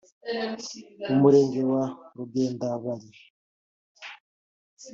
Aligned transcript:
mu 1.05 1.15
murenge 1.21 1.59
wa 1.71 1.83
Rugendabari 2.15 3.09